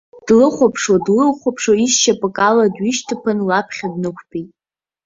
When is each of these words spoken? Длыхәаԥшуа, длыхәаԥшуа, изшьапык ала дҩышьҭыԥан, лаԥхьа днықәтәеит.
Длыхәаԥшуа, 0.25 1.03
длыхәаԥшуа, 1.05 1.75
изшьапык 1.85 2.37
ала 2.47 2.65
дҩышьҭыԥан, 2.73 3.39
лаԥхьа 3.47 3.87
днықәтәеит. 3.93 4.49